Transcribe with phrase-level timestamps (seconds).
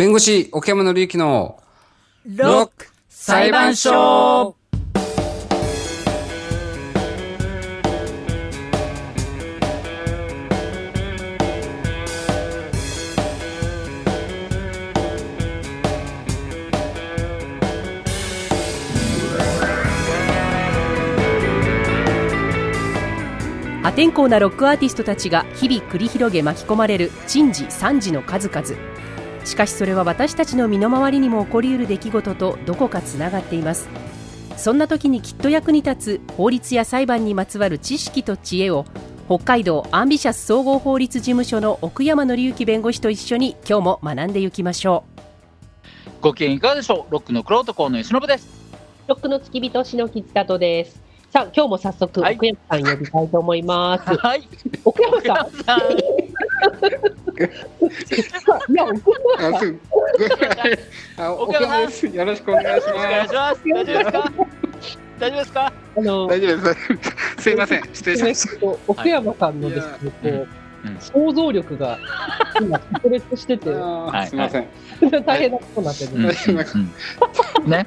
[0.00, 1.60] 弁護士、奥山紀之の
[2.24, 4.56] ロック裁判所。
[23.82, 29.09] 破天荒なロックアーティストたちが日々繰り広げ巻き込まれる珍事惨事の数々。
[29.50, 33.88] しかしそれは私たちの身の回りにも起こりうる出来事とどこかつながっています。
[34.56, 38.84] そんな時にきっと役に立つ法律や裁判にまつわる知識と知恵を
[39.26, 45.02] 北海道アンビシャス総合法律事務所の奥山紀之弁護士と一緒に今日も学んでいきましょ
[46.20, 47.12] ご機嫌いかがでしょう？
[47.12, 48.48] ロックのクロート河野由伸です。
[49.08, 51.02] ロックの付き人、篠木千里です。
[51.30, 52.34] さあ、今日も早速、はい。
[52.34, 54.16] 奥山さん呼びたいと思います。
[54.16, 54.48] はい。
[54.84, 55.48] 奥山さん、
[57.40, 59.78] いや、 奥山あ、すぐ。
[61.16, 62.06] あ、です。
[62.06, 62.86] よろしくお願いし
[63.34, 63.60] ます。
[63.64, 64.32] 大丈夫ですか？
[65.18, 65.72] 大丈夫ですか？
[65.96, 66.78] あの、大丈夫です。
[67.42, 67.82] すいません。
[67.92, 68.48] 失礼しまし
[68.86, 70.48] 奥山さんのですね、こう
[70.98, 71.98] 想像力が
[72.60, 73.64] 今、炸裂してて。
[73.66, 74.66] すいません。
[75.26, 76.30] 大変なことになってる、うんうん
[77.64, 77.70] うん。
[77.70, 77.86] ね。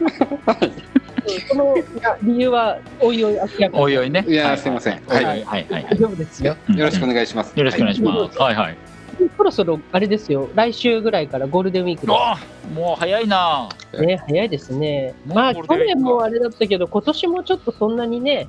[1.50, 1.76] その
[2.22, 4.26] 理由は、おいおい明らおいおいね。
[4.28, 5.02] いやはすいません。
[5.08, 5.26] はい。
[5.26, 5.44] はい。
[5.44, 5.66] はい。
[5.72, 5.86] はい。
[5.92, 6.56] 大丈夫ですよ。
[6.76, 7.54] よろしくお願いします。
[7.58, 8.38] よろしくお願いします。
[8.40, 8.78] はいはい
[9.38, 12.08] そろそろ、あれですよ、来週ぐらいからゴールデンウィーク
[12.73, 15.14] もう早いなね、早いですね。
[15.28, 18.47] まあ、去年もあれだったけど、今年もちょっとそんなにね、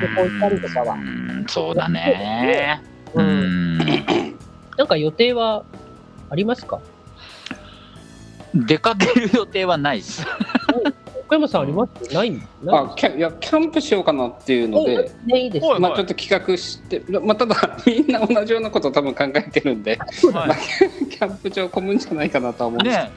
[0.00, 0.96] 旅行行ったりとかは
[1.46, 2.82] そうだね
[3.14, 5.64] うんなんか予定は
[6.30, 6.80] ありますか
[8.54, 10.26] 出かける予定はないです
[11.28, 12.14] 小山さんあります？
[12.14, 12.40] ない？
[12.68, 15.66] あ、キャいやキャンプしようかなっていうので、ね、いいです。
[15.66, 22.96] はいまあちょっと企画して、 まあただみんな同じようなことを多分考えてるんで、はいキャンプ場混むんじゃないかなとは思うんです。
[22.96, 23.10] ね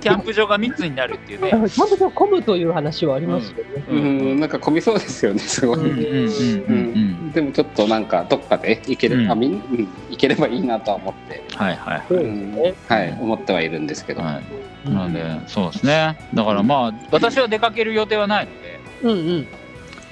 [0.00, 1.50] キャンプ場が3つになるっていうね。
[1.68, 3.64] キャンプ場混むという話はありますよね。
[3.74, 3.84] けど。
[3.92, 5.78] うん、なんか混みそうですよね、すごい。
[5.78, 6.04] うんうんうんうん。
[6.06, 6.78] う
[7.18, 12.74] んでもちょっとなんかどっかで行ける、うんあみん、うん、行ければいいなとは思って、はいはいそうですうんね。
[12.88, 14.22] はい、思ってはいるんですけど。
[14.22, 14.42] はい
[14.84, 19.48] なのでそうですねだからまあ私は出かける予定はないのでうんうん。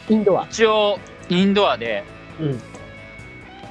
[0.09, 0.47] インドア。
[0.47, 0.99] 一応
[1.29, 2.05] インドアで
[2.41, 2.61] うん。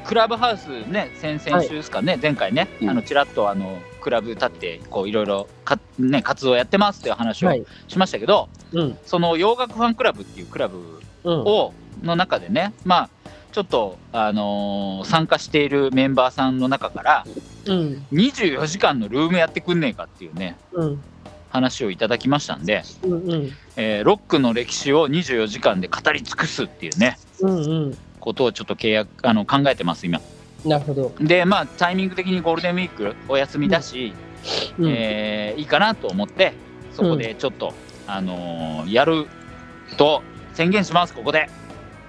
[0.06, 7.66] クラブハウスね先々週ですかね、前回ね、うんあのちらっとあのクラブ立ってこういろいろか、ね、活動やってますっていう話をはい。
[7.88, 8.98] しましたけど、うん。
[9.06, 11.42] その洋楽ファンクラブっていうクラブうん。
[11.42, 13.10] をの中でねまあ
[13.52, 17.26] ちょっと、あのー参加しているメンバーさんの中から
[17.66, 18.06] うん。
[18.12, 21.02] 24時間のルームやってくんねえかっていうねうん。
[21.50, 23.12] 話をいただきましたんで、うん。
[23.12, 23.52] うん。
[23.76, 27.58] えーロックの歴史を24時間で語り尽くすっていうねうん。
[27.58, 27.98] うん。
[28.20, 30.20] ことをちょっと契約あの考えてます今
[30.66, 31.12] なるほど。
[31.20, 34.14] でまあタイミング的にゴールデンウィークお休みだし、
[34.78, 34.90] うん。
[34.90, 36.54] えーいいかなと思って
[36.94, 37.74] そこでちょっと、
[38.08, 39.26] あのーやる
[39.98, 40.22] と
[40.54, 41.50] 宣言しますここで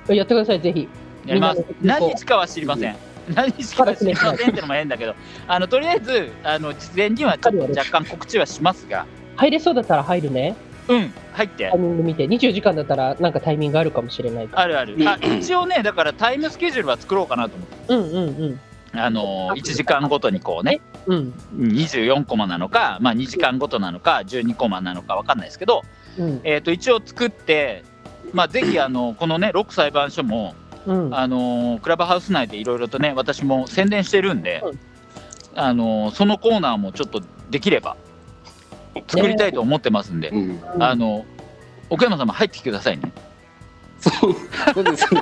[0.09, 0.89] やってください、ぜひ。
[1.27, 1.65] やります。
[1.83, 2.97] 何日かは知りません。
[3.35, 5.15] 何日かは知りませんってのも変だけど
[5.47, 9.07] あのとりあえずあの事前にはちょっと若干告知はしますが。
[9.37, 10.57] 入れそうだったら入るね。
[10.89, 11.71] うん入って。
[11.71, 12.27] タイミング見て。
[12.27, 14.49] 24時間だったらなんかタイミングあるかもしれない。
[14.53, 14.97] あるある。
[15.09, 17.95] あ一応ねだからタイムスケジュールは作ろうかなと思って。
[17.95, 18.61] うんうんうん。
[18.93, 20.81] あのー1時間ごとにこうね。
[21.07, 21.35] うん。
[21.57, 25.83] 24コマなのか、まあ、2時間ごとなのか12コマなのか分かんないですけど、
[26.19, 26.41] うん。
[26.45, 27.85] えー、と一応作って、
[28.33, 30.55] まあ、ぜひあのこのねロック裁判所も、
[30.95, 31.15] うん。
[31.15, 34.79] あのークラブハウス内でいろいろとね私も宣伝してるんで、うん
[35.55, 37.97] あのーそのコーナーもちょっとできれば
[39.09, 41.25] 作りたいと思ってますんで、うん、あの
[41.89, 43.13] 奥山さんも入ってきてくださいね。
[44.01, 44.35] そう、
[44.75, 45.21] そうですね。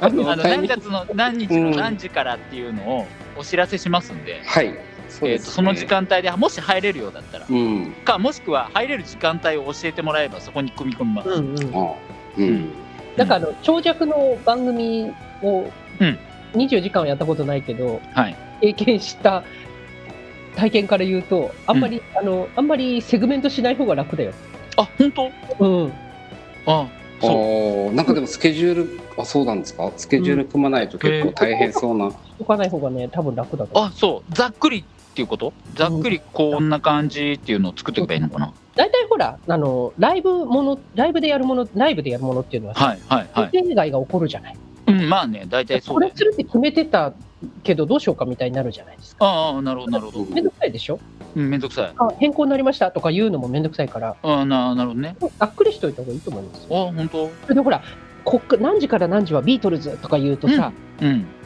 [0.00, 3.06] あ あの何月の何日の何時からっていうのを
[3.36, 4.78] お知らせしますんで、はい。
[5.08, 5.86] そうえー、ですねとその時。
[5.86, 7.92] 間帯でもし入れるようだったら、うん。
[8.04, 11.28] かもしくは入れる時間帯を教えてもらえばそこに組み込みます。
[11.28, 11.74] うんうん。
[11.74, 11.92] あ
[12.38, 12.72] うん。
[13.16, 15.10] なんかあの長尺の番組
[15.42, 16.18] をうん
[16.54, 19.42] 24時間はやったことないけど、はい経験した
[20.54, 24.32] 体験から言うとあんまり、あのあんまりセグメントしない方が楽だよ。
[24.76, 25.30] あ本当？
[25.58, 25.92] うん。
[26.66, 26.86] あ
[27.20, 29.90] そうなんかでもスケジュール、あ、そうなんですか？
[29.96, 32.10] スケジュール組まないと結構大変そうな。
[32.38, 33.82] 解かない方がね多分楽だと。
[33.82, 35.52] あそうざっくりっていうこと？
[35.74, 44.56] ざっくりこんな感じっていうのを作っていけばいいのかな、大体ほらあのライブものライブでやるものライブでやるものっていうのは、はいはいはい予定外が起こるじゃない？
[44.86, 47.12] うんまあね大体そうだよこれするって決めてた
[47.62, 49.26] けどどうしようかみたいになるじゃないですか。
[49.26, 50.98] ああなるほどなるほど、めんどくさいでしょ？
[51.36, 56.88] うん、めんどくさいあ変更になりましたとか言うのもめんどくさいからああななるほどねざっくりしといた方がいいと思いますよ。
[56.88, 57.08] あ本
[57.48, 57.54] 当？
[57.54, 57.82] でほら
[58.24, 60.91] こっか何時から何時はビートルズとか言うとさ、うん。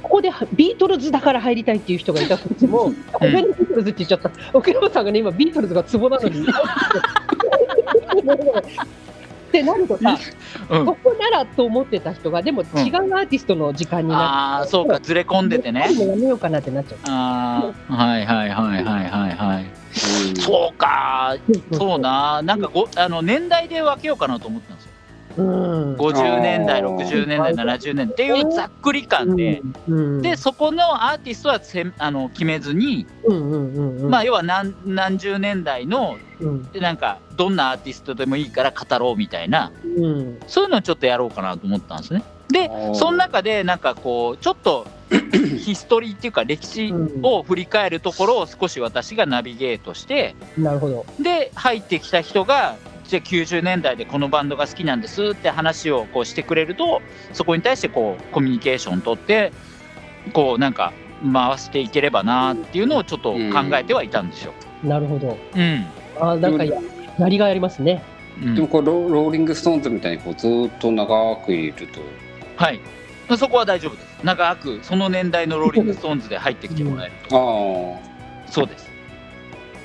[0.03, 4.31] ここでビートルズだから入りたいっていう人がいたとしても、ごめんねビートルズって言っちゃった。
[4.53, 6.47] 奥山さんがね、今ビートルズがツボなのに。
[9.47, 10.19] ってなるとさ、
[10.69, 15.89] うんここならと思ってた人が、でも違うアーティストの時間になああ、そうか、ずれ込んでてね。
[15.97, 16.99] もうやめようかなってなっちゃう。
[17.09, 19.87] ああ、はいはいはいはいはいはい。
[20.39, 21.37] そうか、
[21.73, 24.76] そうな、なんかごあの年代で分けようかなと思った。
[25.37, 25.97] うん。
[25.97, 26.97] 50年代、あー。
[26.97, 36.69] 60年代、70年っていうざっくり感で、うん、で、そこのアーティストはせんあの決めずに、うんうんうんうん、まあ、要は何何十年代の、うん。
[36.81, 40.41] なんか、どんなアーティストでもいいから語ろうみたいな、うん。
[40.47, 42.23] そういうのをちょっとやろうかなと思ったんですね。
[42.49, 44.87] でその中で、なんかこう、ちょっと
[45.59, 46.93] ヒストリーっていうか、歴史
[47.23, 51.07] を振り返るところを少し私がナビゲートして、なるほど。
[51.21, 52.77] で入ってきた人が
[53.09, 59.53] じゃあ90年代でこのバンドが好きなんですって話をこうしてくれるとそこに対してこうコミュニケーション取って
[60.33, 60.93] こうなんか
[61.33, 63.39] 回していければなっていうのをちょっと考
[63.77, 64.53] えてはいたんですよ。
[64.83, 65.39] なるほど。
[65.55, 65.87] うん、
[66.19, 66.81] あーなんかや
[67.19, 68.03] やりがいありますね。
[68.43, 72.01] うんでもこれロローリング・ストーンズみたいにこうずーっと長くいると。
[72.57, 72.81] はい。
[73.39, 74.07] そこは大丈夫です。
[74.23, 77.97] 長くその年代のローリング・ストーンズで入ってきてもらえるあと、
[78.47, 78.91] そうです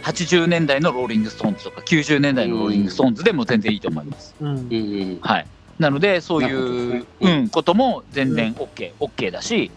[0.01, 4.35] 80年代のローリング・ストーンズとか90年代のローリング・ストーンズでも全然いいと思います。
[4.39, 4.47] うん。
[4.47, 5.19] あうんうん。
[5.21, 5.47] はい、
[5.79, 7.05] なのでそういう、ね。
[7.19, 9.71] うん、ことも全然 OK,、OK だし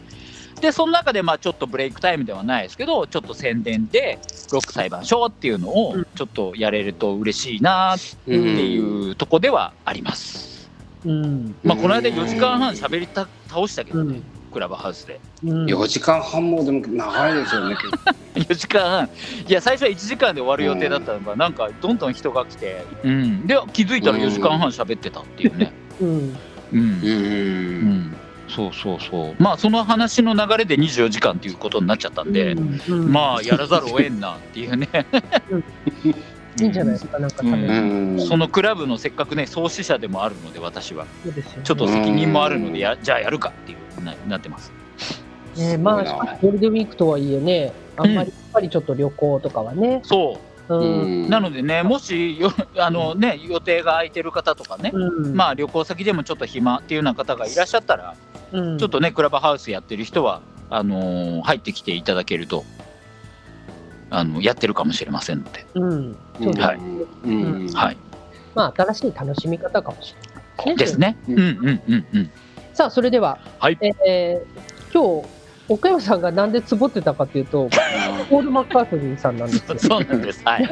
[0.60, 4.18] でその中でまあちょっとブレイクタイムではないですけどちょっと宣伝で
[4.52, 6.06] ロック裁判所っていうのをうん。
[6.14, 8.78] ちょっとやれると嬉しいなってうんい
[9.10, 10.70] うとこではあります。
[11.04, 11.54] うん。
[11.62, 15.20] まあ、この間4時間半喋りた倒したけどね、うんクラブハウスで。
[15.44, 15.66] うん。
[15.66, 17.76] 4時間半もでも長いですよね
[18.34, 19.08] 4時間半。
[19.48, 25.72] いや最初は1時間で終わる予定だったのが、なんかどんどん人が来て、うん、で気づいたら4時間半喋ってたっていうね。
[26.00, 26.08] うん。
[26.08, 26.36] うん。
[26.72, 26.80] うん。
[26.80, 28.16] うん、
[28.48, 29.42] そうそうそう。
[29.42, 33.12] まあその話の流れで24時間っていうことになっちゃったんで、うん。
[33.12, 34.88] まあやらざるを得んなっていうね。
[36.60, 38.16] いいんじゃないですか、なんか多うん。
[38.20, 41.06] そのクラブのせっかくね創始者でもあるので私は。
[41.24, 41.60] そうですよね。
[41.64, 44.72] ちょっと責任もあるのでやじゃあやるかっていうななってます。
[45.56, 50.54] ね、まあ、ゴールデンウィークとはいえね、あんまりやっぱりちょっと旅行とかはね、そう。
[50.66, 58.14] うん、うなのでねもしよ あのね予定が空いてる方とかね、うん、まあ旅行先でもちょっと暇っていうような方がいらっしゃったら、
[58.50, 62.64] うん、ちょっとねクラブハウスやってる人はあのー入ってきていただけると
[64.14, 66.64] あのやってるかもしれませんので、うん、そうですね。
[66.64, 66.78] はい。
[67.24, 67.72] うん。
[67.72, 67.96] はい。
[68.54, 70.98] まあ、新しい楽しみ方かもしれないです。
[70.98, 71.16] ね。
[71.28, 71.38] ううん。
[71.38, 72.30] んうんうんうん。
[72.74, 75.28] さあ、それでは、はいえー今日、
[75.68, 77.68] 岡山さんがなんでつぼってたかというと、
[78.30, 79.78] ポール・マッカートニーさんなんですよ。
[79.78, 80.42] そうなんです。
[80.44, 80.68] はい。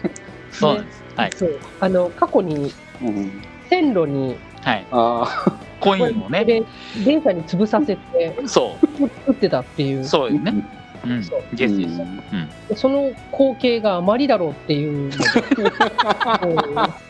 [0.50, 1.04] そうなんです。
[1.14, 1.32] はい。
[1.32, 2.72] そうあの過去に
[3.02, 4.86] うん線路にはい。
[4.90, 6.44] あコインをね。
[6.44, 6.62] で
[7.04, 8.76] 電車に潰させてそ
[9.18, 10.04] 作ってたっていうう。
[10.04, 10.54] そうですね。
[11.08, 11.42] うんそう。
[11.54, 11.86] ゲスで
[12.74, 12.80] す。
[12.80, 15.10] その光景があまりだろうっていう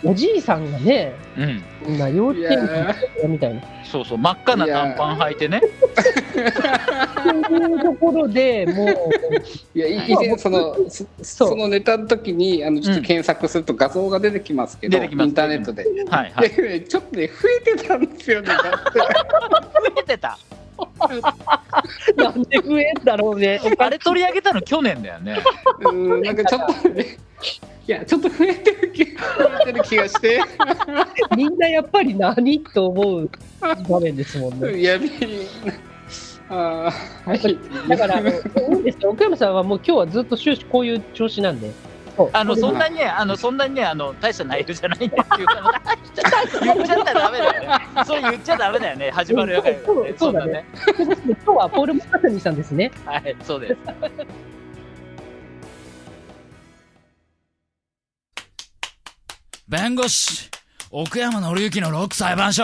[0.04, 1.62] おじいさんがねうん。
[2.14, 4.19] 幼稚園児みたいなそうそう。
[4.19, 5.60] 真っ赤な短パン履いてね。
[7.48, 8.88] そういうところでもう
[9.75, 15.84] いやい以前そのそそうそのネタの時にあのちょっと検索すると画像が出てきますけど、出てきますインターネットで。
[16.08, 16.49] はいはい。
[16.50, 17.32] でねちょっとね増
[17.72, 18.49] えてたんですよね。
[18.49, 18.58] だっ
[18.92, 19.06] て 増
[20.00, 20.38] えてた。
[22.17, 25.38] なんで増えんだろうねあれ取り上げたの去年だよね。
[25.81, 27.19] うんなんかちょっとね
[27.87, 29.11] いやちょっと増えてる気増
[29.62, 30.40] えてる気がして。
[31.37, 33.30] みんなやっぱり何と思う
[33.88, 34.78] 場面ですもんね。
[34.78, 35.11] いやび
[36.49, 37.88] あーはい。
[37.88, 38.23] だからあ
[39.09, 41.71] 奥山さんはもう今日はずっと終始こういう調子なんで。
[42.32, 45.82] あのそんなにね、あのそんなにね、あの大した内容じゃないんだっていうか、
[46.62, 47.80] 言っちゃったらダメだよね。
[48.06, 49.11] そう言っちゃダメだよね。
[49.11, 49.82] 始まるやからね。
[49.85, 50.64] そうそうだね。
[50.87, 52.90] 今日はポール・マッカートニーさんですね。
[53.04, 53.76] はい、そうです。
[59.68, 60.49] 弁護士
[60.92, 62.62] 奥山紀之のロック裁判所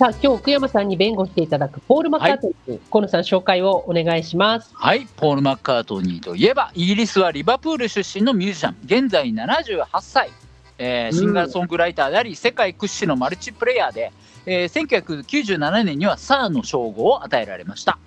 [0.00, 4.70] さあ今日奥山さんに弁護していただくポール・マッカートニー、河野さん紹介をお願いします。
[4.72, 10.30] はい、ポール・マッカートニーといえば、イギリスはリバプール出身のミュージシャン、現在78歳、
[10.78, 14.10] えーシンガーソングライターであり、世界屈指のマルチプレイヤーで、
[14.46, 15.04] えー
[15.46, 17.98] 1997年にはサーの称号を与えられました。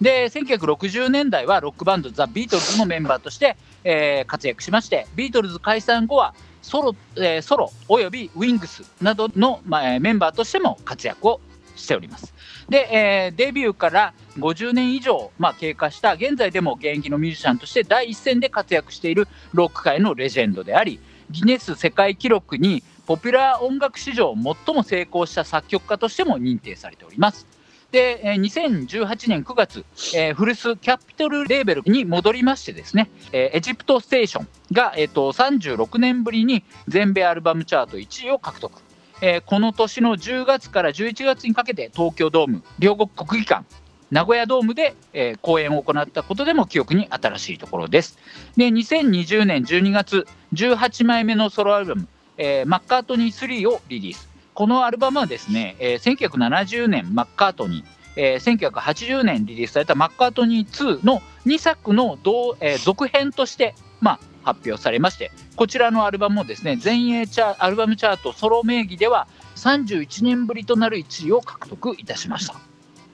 [0.00, 11.40] で、1960年代はロックバンドザ・ビートルズのメンバーとして、えー活躍しまして、ビートルズ解散後はソロ,、えーソロおよびウィングスなどの、まあメンバーとしても活躍を
[11.76, 12.34] しております。
[12.68, 21.00] で、えーデビューから50年以上、まあ、経過した現在でも現役のミュージシャンとして第一線で活躍しているロック界のレジェンドであり
[21.30, 24.34] ギネス世界記録にポピュラー音楽史上
[24.66, 27.46] 最も成功した作曲家としても認定されております。
[27.90, 38.80] で、えー2018年9月、えーフルスキャピトルレーベルに戻りましてですね、えーエジプトステーションが、えー、と36年ぶりに全米アルバムチャート1位を獲得。
[39.22, 43.64] えーこの年の10月から11月にかけて東京ドーム、両国国技館、
[44.10, 48.18] 名古屋ドームで、えー公演を行ったことでも記憶に新しいところです。
[48.58, 54.27] で、2020年12月、18枚目のソロアルバム、えーマッカートニー3をリリース。
[54.58, 57.86] このアルバムはですね、えー1970年マッカートニー、
[58.16, 72.56] えー1980年リリースされたマッカートニー2の2作の同、えー続編として、まあ、発表されまして、こちらのアルバムもですね、全英チャアルバムチャートソロ名義では31年ぶりとなる1位を獲得いたしました。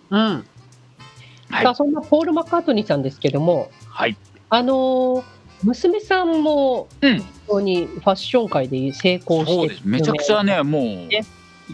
[0.08, 0.46] うん。
[1.50, 4.16] はいさあ、そんなポール・マッカートニーさんですけども、はい。
[4.48, 5.33] あのー
[5.64, 9.80] 娘さんもうん非常にファッション界で成功してそうです。
[9.84, 11.24] めちゃくちゃね、もう、ね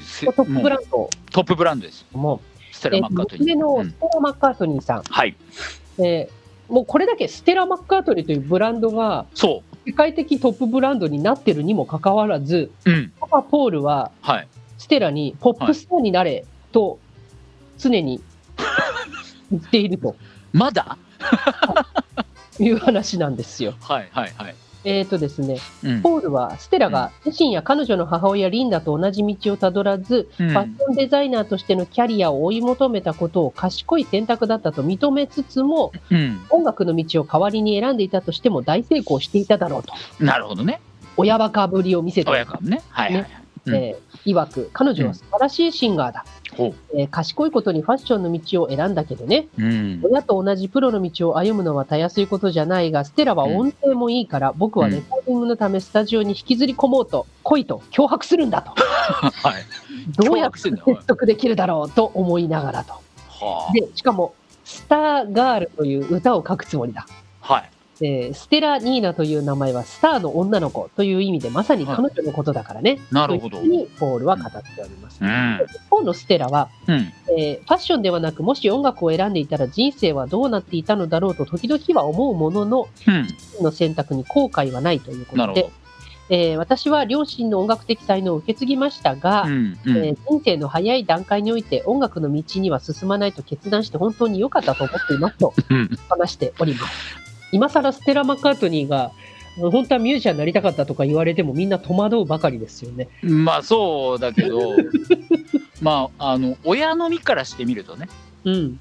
[0.03, 2.07] せトップブランドトップブランドです。
[2.13, 2.41] も、
[2.73, 3.45] ステラ・えマッカートニー。
[3.45, 5.37] 娘のうんステラ・マッカートニーさん、はい。
[5.99, 6.41] えー
[6.73, 12.91] もうこれだけステラ・マッカートニーというブランドがそ世界的トップブランドになってるにもかかわらず、う。
[12.91, 13.13] うん。
[13.19, 14.49] パパ・ポールははい。
[14.79, 17.01] ステラにポップスターになれと
[17.79, 18.21] 常に
[19.51, 20.15] 言っていると
[20.53, 20.97] まだ？
[22.61, 23.75] いう話なんですよ。
[23.81, 24.55] はいはいはい。
[24.83, 26.02] えーとですね、うん。
[26.02, 36.40] ポールはステラが自身や彼女の母親リンダと同じ道をたどらず、うんファッションデザイナーとしてのキャリアを追い求めたことを賢い選択だったと認めつつも、うん。
[36.49, 39.93] 音楽の道を代わりに選んでいたとしても大成功していただろうと、
[40.25, 40.81] なるほどね。
[41.17, 42.81] 親バカぶりを見せて、親かもね。
[42.88, 43.31] はいはいはい。
[43.67, 46.40] うんえー曰く、彼女は素晴らしいシンガーだ、ほ
[46.95, 49.62] えー賢いことにファッションの道を選んだけどね、う。
[49.62, 50.00] うん。
[50.04, 58.73] 親と同じプロの道を歩むのはたやすいことじゃないが、ステラは音程もいいから、僕はレコーディングのためスタジオに引きずり込もうと、来いと脅迫するんだと。
[58.76, 59.62] はい。
[60.16, 62.95] どうやって説得できるだろうと思いながらと。
[63.28, 67.07] はで、しかも、スターガールという歌を書くつもりだ。
[67.42, 67.54] あ。
[67.54, 67.71] はい。
[68.02, 72.99] えーステラ・ニーナという名前はスターの女の子という意味でまさに彼女のことだからね。
[73.11, 75.19] なるほどにポールは語っております。
[75.23, 75.61] うん。
[75.69, 77.12] 一方のステラは、うん。
[77.37, 83.28] えーファッションではなく、もし音楽を選んでいたら人生はどうなっていたのだろうと時々は思うものの、うん。
[83.62, 85.71] の選択に後悔はないということで。
[86.33, 89.50] えー私は両親の音楽的才能を受け継ぎましたが、うん。
[89.85, 95.90] うんえー人生の早い段階において音楽の道には進まないと決断して本当に良かったと思っていますとうん。
[96.09, 97.30] 話しております。
[97.52, 99.12] 今更ステラ・マッカートニーが
[99.59, 103.09] 本当はミュージシャンになりたかったとか言われてもみんな戸惑うばかりですよね。
[103.23, 104.76] まあそうだけど、
[105.83, 108.09] まあ、あの、親の身からしてみるとね、
[108.45, 108.80] うん。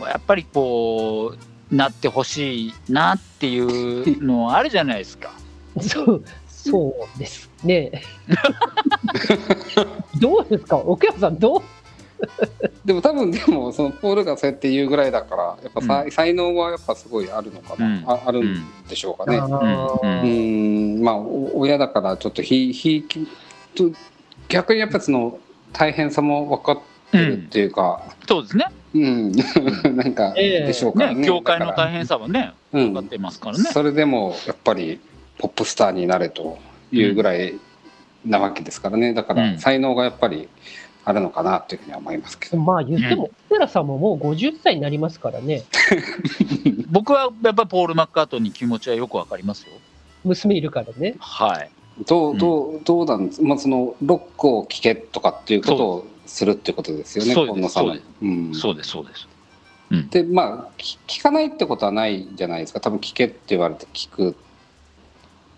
[0.00, 1.34] やっぱりこ
[1.70, 5.32] う、なってほしいなっていうのあるじゃないですか。
[5.80, 8.02] そう、そうですね。
[10.20, 10.76] どうですか？
[10.76, 11.62] 奥山さん、どう？
[12.84, 18.04] でも多分でもそのポールがそうやって言うぐらいだからやっぱさ、う才能はやっぱすごいあるのかな、うん。
[18.06, 19.38] ああるんでしょうかね。
[19.38, 19.52] あうん。
[19.52, 21.02] ーうん。
[21.02, 23.04] まあお親だからちょっとひひ
[23.74, 23.90] と
[24.48, 25.38] 逆にやっぱその
[25.72, 26.78] 大変さも分かっ
[27.12, 28.66] てるっていうか、そうですね。
[28.94, 29.32] うん。
[29.96, 30.66] なんかええ。
[30.66, 31.20] でしょうからね。
[31.20, 33.64] ね、業界の大変さはね、うん分かってますからね。
[33.64, 35.00] それでもやっぱり
[35.38, 36.58] ポップスターになれと
[36.92, 37.54] いうぐらい
[38.24, 39.14] なわけですからね。
[39.14, 39.52] だかうん。
[39.54, 40.48] ら才能がやっぱり
[41.04, 45.64] あるのかなというふうには思いますけど、まあ言っても、ステラさんももう50歳になりますからね。
[46.90, 49.72] 僕はやっぱりポール・マッカートニー気持ちはよくわかりますよ。
[50.24, 51.14] 娘いるからね。
[51.18, 51.70] はい。
[52.06, 53.42] どうどうどうなんです？
[53.42, 59.28] まあそのロックを聴けとかっていうことをするってことですよねそうです今野さんはそうですうんそうです、そうです。
[60.10, 64.36] でまあき聞かないってことはないじゃないですか多分聞けって言われて聞く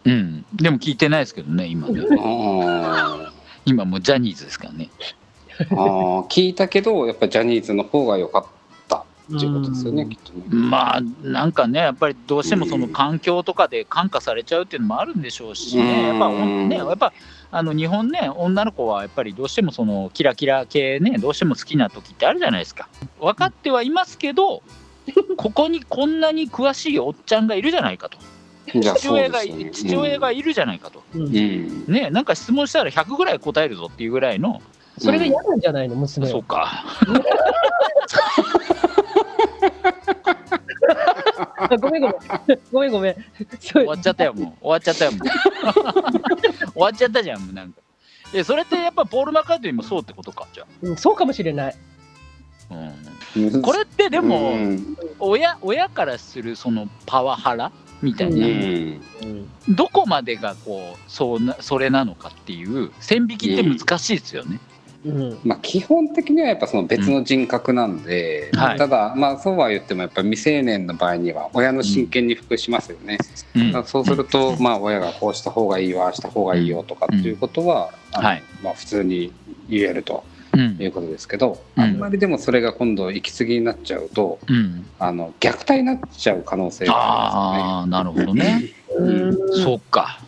[0.04, 0.44] うん。
[0.54, 2.02] でも聞いてないですけどね、今ね。
[2.18, 3.32] あ
[3.64, 4.90] 今もうジャニーズですからね。
[5.70, 8.46] ーあー聞いたけどやっぱりジャニーズの方が良かっ
[8.88, 10.44] たっていうことですよねうんきっとね。
[10.50, 17.12] まあ、なんかね、やっぱりどうしてもその環境とかで感化されちゃうっていうのもあるんでしょうしね、やっぱうんね、やっぱ
[17.50, 22.88] あの日本ね、女の子はやっぱりどうしてもそのキラキラ系ね、どうしても好きな時ってあるじゃないですか。
[23.20, 24.62] 分かってはいますけど、
[25.36, 28.18] ここにこんなに詳しいおっちゃんがいるじゃないかと。
[28.80, 29.70] 父親がね。
[29.70, 31.02] 父親がいるじゃないかと。
[31.14, 34.62] うんうんね、なんか質問したら100ぐらい答えるぞっていうぐらいの、
[34.98, 36.44] それが嫌なんじゃないの、娘はそう。
[36.44, 36.84] か。
[41.58, 42.16] あ ごめんごめん。
[42.72, 43.16] ごめんごめん。
[43.60, 44.64] 終わっちゃったよ、もう。
[44.64, 45.20] 終わっちゃったよ、もう。
[46.72, 47.80] 終わっちゃったじゃん、もうなんか。
[48.34, 50.66] え、それってやっぱポール・マッカートニーもそうってことか、じゃあ。
[50.82, 51.74] うんそうかもしれない。
[53.36, 57.70] うん、これってでも、うん親親からするそのパワハラ
[58.00, 64.58] みたいな、うんうんどこまでがこうそうなそれなのかっていう線引きって難しいですよね。
[65.04, 65.38] うん。
[65.44, 68.58] まあ、基本的にはやっぱその別の人格なんで、うん。
[68.58, 68.78] はい。
[68.78, 73.18] ただまあそうは言ってもやっぱ未成年の場合には親の親権に服しますよね、
[73.54, 73.84] うん。
[73.84, 78.42] そうするとまあ親がこうした方がいいわああした方がいいよとかっていうことは、はい。
[78.62, 79.32] まあ、普通に
[79.68, 80.76] 言えるとうん。
[80.78, 81.82] いうことですけど、うん。
[81.82, 88.62] あんまりでもそれが今度行き過ぎになっちゃうとうん、あの虐待になっちゃう可能性があああなるほどね。
[88.98, 89.36] うん。
[89.64, 90.20] そうか。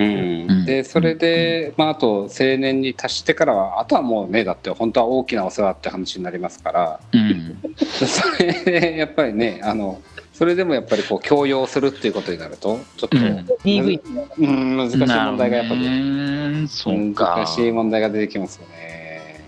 [0.00, 7.00] うんうん、でそれで、まあ、あと青年に達してからはあとはもうねだって本当は大きなお世話って話になりますから。
[7.12, 10.00] うん、 それでやっぱりねあの
[10.32, 15.80] それでもやっぱりこう強要するっていうことになるとちょっと、ううん難しい問題がやっぱり。
[15.84, 19.44] 難しい問題が出てきますよね。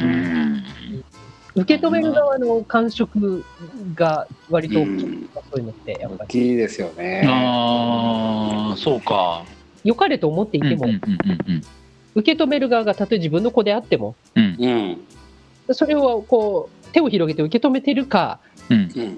[0.00, 0.64] うん
[1.54, 3.44] 受け止める側の感触
[3.94, 6.28] が割と大きい、うんそういうのって、やっぱ大り。
[6.28, 7.24] きいですよね。
[7.26, 9.44] ああそうか。
[9.84, 10.86] 良かれと思っていても、
[12.14, 14.14] 受け止める側がたとえ自分の子であっても、
[15.72, 18.38] それをこう、手を広げて受け止めてるか、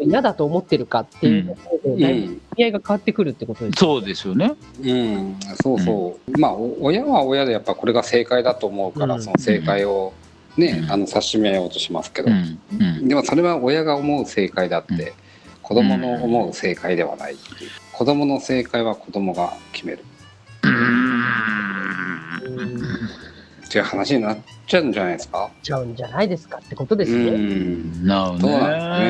[0.00, 2.32] 嫌だと思ってるかっていうのうで、だいぶん。
[2.32, 3.80] 意味合いが変わってくるってことです。
[3.80, 4.52] そうですよね。
[4.82, 9.22] うん、そうそう、まあお親は親でやっぱこれが正解だと思うから、うん。
[9.22, 10.12] その正解を
[10.56, 10.90] ね、うん。
[10.90, 12.58] あの指しめようとしますけど、うん。
[12.72, 13.08] うん。
[13.08, 14.98] でもそれは親が思う正解だって、うん。
[15.62, 17.70] 子供の思う正解ではないっていう。
[17.92, 19.98] 子供の正解は子供が決める。
[19.98, 20.13] うん
[23.66, 25.50] っていう話になっちゃうんじゃないですか？
[25.62, 27.30] ちゃうんじゃないですかってことですうね。
[27.32, 29.00] んなるほどそうなん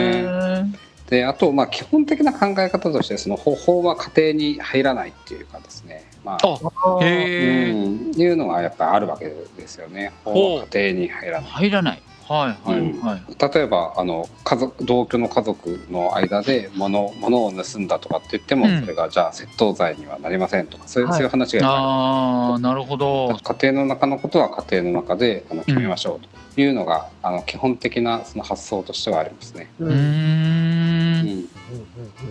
[0.73, 0.78] ね。
[1.11, 7.70] であとまあ基本的な考え方としてその方法は家庭に入らないっていうかですね、まあああーへえ。
[7.73, 7.76] う
[8.16, 10.12] ん、いうのがやっぱりあるわけですよね。
[10.25, 11.50] 法は家庭に入らない。
[11.50, 12.02] 入らない。
[12.28, 13.54] はいはいはい。
[13.54, 23.38] 例えばあの家族同居の家族の間で物物を盗んだとかって言っても、うんそれがじゃあ窃盗罪にはなりませんとかそういう,、はいそういう話がああなるほど。
[23.43, 29.71] 家庭の中のことは家庭の中であの決めましょうというのが、あの基本的なその発想としてはありますね。
[29.80, 29.99] うんうんん。
[29.99, 31.49] うん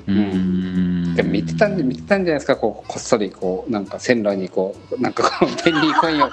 [0.07, 0.13] うー
[1.11, 6.29] んでも見てたんで見てたんじゃないですかこうこっそりこうなんか線路にこうなんかこうペンニーコインを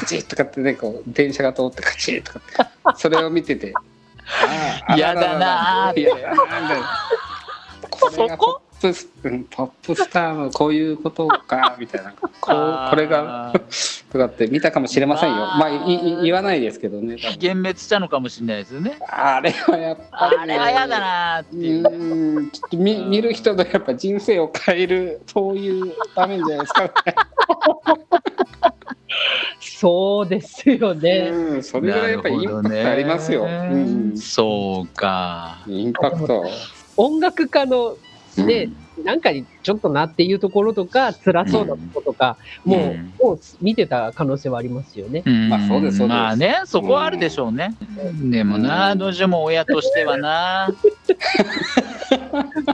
[0.00, 2.40] カチッとかってねこう電車が通ってカチッとか
[2.90, 3.72] ってそれを見てて。
[4.88, 5.90] あーやだなー。
[5.90, 6.88] ってやだなーみたいな
[7.90, 12.12] これがそこポップスうんポップスターのこういうことかみたいな。
[12.12, 13.52] こうこれが
[14.10, 15.36] とかって見たかもしれませんよ。
[15.36, 18.98] まあいい言わないですけどね幻滅したのかもしれないですよね。
[19.06, 21.60] あれはやっぱりあれは嫌だなーってう。
[21.60, 22.50] いう。
[22.50, 26.90] ちょっと見見る人のやっぱ人生を変えるそういう場面じゃないですかね。
[29.60, 31.30] そうですよね。
[31.32, 33.46] うん、それぐらいやっぱりインパクトありますよ。
[33.46, 35.62] なるほどねそうか。
[35.66, 36.44] インパクト。
[36.96, 37.96] 音楽家の
[38.36, 38.70] ね、
[39.04, 45.22] なんかにちょっとなっていうところとか、辛そうなこととか、もう、うんもう見てた可能性はありますよね。
[45.26, 47.74] ままあそうですそうですまあね、そこはあるでしょうね。
[48.22, 50.70] でもな、うんどうしても親としてはな。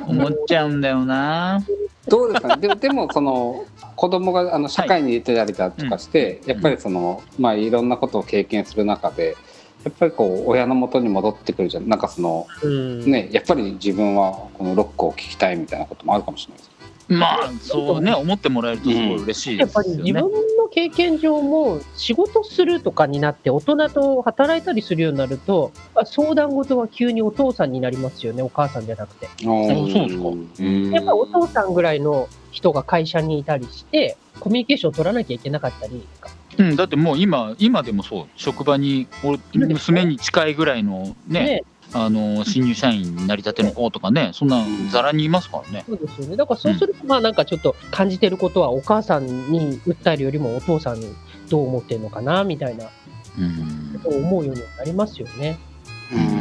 [0.06, 1.60] 思っちゃうんだよな。
[2.08, 2.56] どうですか？
[2.56, 2.56] ね。
[2.60, 3.64] でもでもその
[3.96, 9.36] 子供があの社会に出てたりだとかして、やっぱりそのまあいろんなことを経験する中で。
[9.84, 13.08] やっぱりこう親の元に戻ってくるじゃんなんかそのうん。
[13.08, 16.70] ねやっぱり自分はこのロックを聴きたいみたいなこともあるかもしれないです
[17.08, 20.12] まあ、そうね、思ってもらえるとすごい嬉しいやっぱですよね。
[20.12, 29.28] り自分の経験上も仕事するとかになって大人と働いたりするようになるとあ相談事は急にお父さんになりますよねお母さんじゃなくて。
[29.42, 36.06] そうそうですかんやっぱお父さんぐらいの人が会社にいたりしてコミュニケーションを取らなきゃいけなかったり
[36.58, 39.06] うん、だってもう今、今でもそう、職場に、
[39.52, 41.62] 娘に近いぐらいのね、ね
[42.04, 45.84] あの、新入社員になりたての子とかね、そんなざらにいますからね。
[45.86, 46.36] そうですよね。
[46.36, 51.14] だからそうするとまあなんかちょっと感じてることはお母さんに訴えるよりもお父さんに
[51.48, 52.86] どう思ってるのかなみたいな。
[53.38, 54.00] うん。
[54.02, 55.58] ことを思うようになりますよね。
[56.12, 56.36] うん。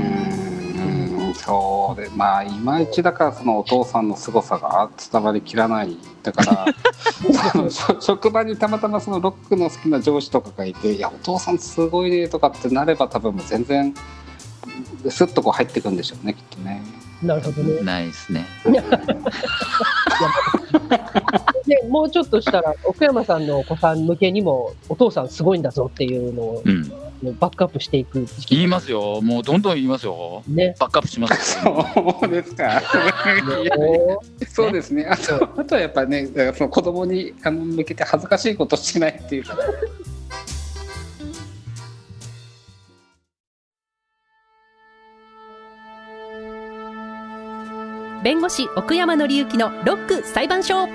[1.36, 6.65] そうでまあいまいちだからそのお父さんの凄さが伝わりきらないだから
[8.00, 13.94] 職場にたまたまそのロックの好きな上司とかがいて「いやお父さんすごいね」とかってなれば多分もう全然
[15.09, 16.81] スッとこう入ってくんでしょうねきっとね。
[17.21, 17.81] なるほどね。
[17.81, 18.45] ないですね。
[21.65, 26.91] でもうちょっとしたら奥山さんのお子さん向けにもお父さんすごいんだぞっていうのをうん。
[27.39, 29.21] バックアップしていく言いますよ。
[29.21, 30.43] もうどんどん言いますよ。
[30.47, 30.75] ね。
[30.79, 31.85] バックアップしますよ。
[32.19, 32.81] そうですか。
[34.47, 35.05] そうですね。
[35.05, 39.57] あと、あとはやっぱね、その子供にあの向けて恥ずかしいことしないっていうか。
[48.25, 50.88] 弁護士奥山紀之のロック裁判所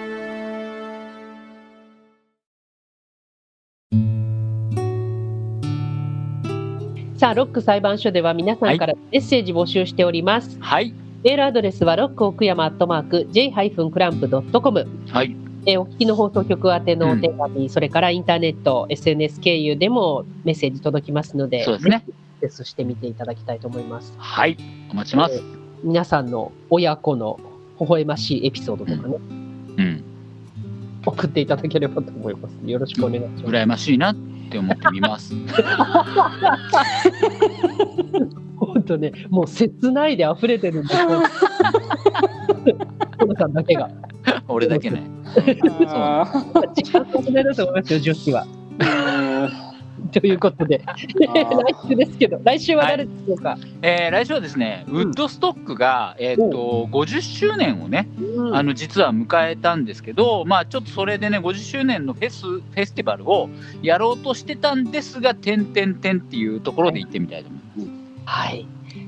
[7.16, 10.58] さあ、ロック裁判所では皆さんからメッセージ募集しております。
[10.58, 10.92] はい。
[11.22, 15.36] メールアドレスはロック奥山アットマーク j-clamp.com はい。
[15.66, 22.02] えーお聞きの放送局宛てのお手紙、それからインターネット、SNS 経由でもメッセージ届きますので、そうですね。
[22.08, 24.12] アクセスしてみていただきたいと思います。
[24.18, 24.56] はい。
[24.90, 25.36] お待ちします。
[25.36, 27.40] えー皆さんの親子の
[27.80, 29.14] 微笑ましいエピソードとかね、
[29.78, 30.04] うん。
[31.06, 32.52] 送っていただければと思います。
[32.64, 33.44] よろしくお願いします。
[33.44, 34.16] 羨ましいなっ
[34.50, 35.34] て思ってみます。
[38.56, 41.08] 本当ね、もう切ないで溢れてるんですよ。
[43.18, 43.88] コロさんだけが。
[44.48, 45.02] 俺だけね。
[45.88, 48.46] あー時間の問題だと思いますよ、女子は。
[50.12, 53.56] ということで、あ 来週ですけど、来週は誰でしょうか？
[53.82, 58.56] えー来週はですね、ウッドストックが、えーっと50周年をね、うん。
[58.56, 63.48] あの実は迎えたんですけど、まあ、ちょっとそれでね、50周年のフェスフェスティバルを
[63.82, 67.90] やろうとしてたんですが、てんてんてんっていうところで行ってみたいと思います。
[68.24, 68.66] はい。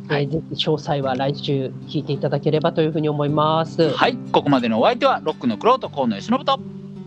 [0.09, 0.23] はい。
[0.25, 3.91] えーぜひ詳細は来週聞いていただければというふうに思います。
[3.91, 6.61] はい、ここまでのお相手は、ロックのクロート、河野由伸と、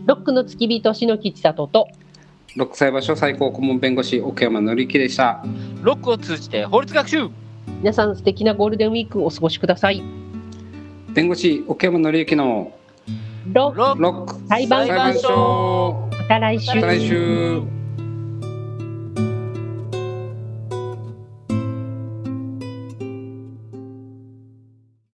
[0.06, 1.88] ロックの付き人、篠木千里と、
[2.56, 5.44] ロック裁判所最高顧問弁護士奥山紀之でした。
[5.82, 7.28] ロックを通じて法律学習
[7.80, 10.02] 皆さん素敵なゴールデンウィークお過ごしください。
[11.12, 12.72] 弁護士奥山紀之の
[13.52, 16.74] ロック裁判所所また来週。
[16.74, 17.75] また来週。